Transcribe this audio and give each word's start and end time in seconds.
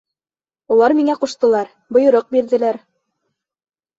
Улар 0.75 0.93
миңә 0.99 1.15
ҡуштылар, 1.25 1.69
бойороҡ 1.97 2.33
бирҙеләр! 2.37 2.79